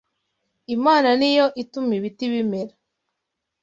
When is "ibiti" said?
1.97-2.25